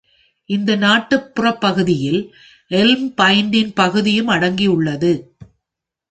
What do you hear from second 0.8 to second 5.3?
நாட்டுப்புறப்பகுதியில் Elm பாயிண்டின் பகுதியும் அடங்கியுள்ளது.